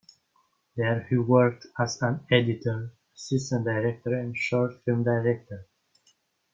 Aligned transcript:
There 0.77 1.03
he 1.11 1.17
worked 1.19 1.67
as 1.79 2.01
an 2.01 2.25
editor, 2.31 2.91
assistant 3.15 3.65
director 3.65 4.15
and 4.15 4.35
short 4.35 4.83
film 4.83 5.03
director. 5.03 5.67